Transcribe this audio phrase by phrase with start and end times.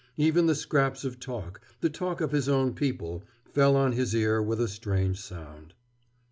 [0.17, 4.41] Even the scraps of talk, the talk of his own people, fell on his ear
[4.41, 5.75] with a strange sound.